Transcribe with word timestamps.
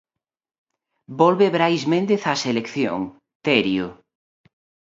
Volve 1.21 1.47
Brais 1.55 1.83
Méndez 1.91 2.21
á 2.31 2.33
selección, 2.45 2.99
Terio. 3.45 3.87